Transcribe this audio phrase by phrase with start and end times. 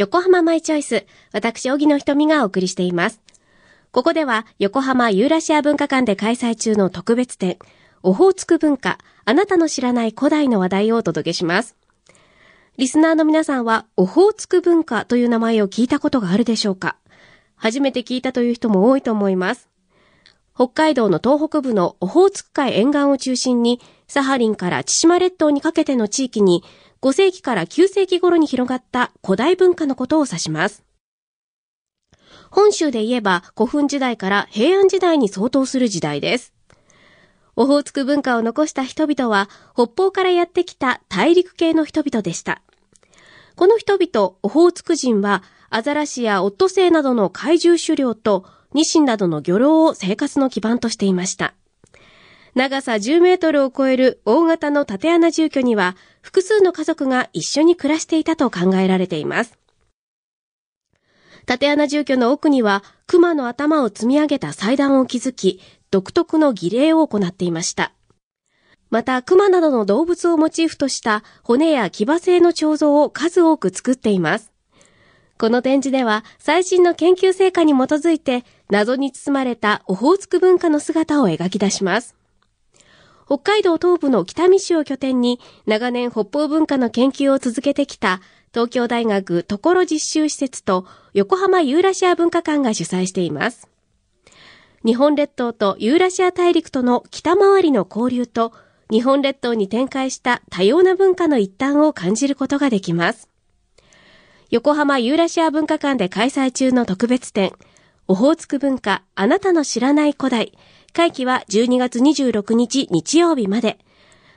[0.00, 1.04] 横浜マイチョイス。
[1.30, 3.20] 私、荻野瞳がお送りしています。
[3.92, 7.58] ここでは、横浜ユーラシア文化館で開催中の特別展、
[8.02, 11.76] オホーツク文化、あなたの知らない古代の話題をお届けします。
[12.78, 16.96] リスナーの皆さんは、オホーツク文化という名前を聞いたことがあるでしょうか？
[17.56, 19.68] 初めて聞いたという人も多いと思います。
[20.54, 26.64] 北海道の東北部のオホーツク海沿岸を中心に、サハリンから千島列島にかけての地域に、
[27.02, 30.84] 5世紀から9世紀頃に広がった古代文化のことを指します。
[32.50, 36.52] 本州で言えば古墳時代から平安時代に相当する時代です。
[37.56, 42.62] オホーツク文化を残した人々は北方からやってきた大陸系の人々でした。
[43.56, 51.54] この人々、オホーツク人はアザラシやオットセイなどの怪獣狩猟とニシンなどの漁労を生活の基盤としていました。
[52.54, 59.58] 長さ10メートルを超える大型の縦穴住居には複数の家族が一緒に暮らしていたと考えられています。
[61.46, 67.92] 縦穴住居の奥には熊の頭を積み上げた祭壇を築き、独特の儀礼を行っていました。
[68.90, 74.52] また、熊などの動物をモチーフとした骨や牙製の彫像を数多く作っています。
[75.38, 82.19] この展示では最新の研究成果に基づいて謎に包まれたオホーツク文化の姿を描き出します。
[83.30, 88.20] 北海道東部の北見市を拠点に長年北方文化の研究を続けてきた
[88.52, 93.68] 東京大学所実習施設と横浜ユーラシア文化館が主催しています。
[94.84, 98.52] 日本列島とユーラシア大陸との北回りの交流と
[98.90, 103.28] 日本列島に展開した多様な文化の一端を感じることができます。
[104.50, 107.52] 横浜ユーラシア文化館で開催中の特別展、
[108.08, 110.52] オホーツク文化あなたの知らない古代
[110.92, 113.78] 会期は12月26日日曜日まで。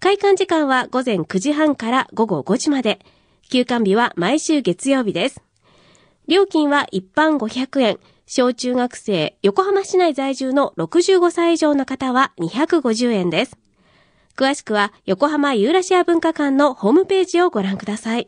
[0.00, 2.98] 開館時間は午前9時半から午後5時まで。
[3.50, 5.42] 休館日は毎週月曜日です。
[6.28, 7.98] 料金は一般500円。
[8.26, 13.58] 小中学生、横浜市内在住の65歳以上の方は250円です。
[14.36, 18.26] 詳しくは横浜ユーラシア文化館のホームページをご覧ください。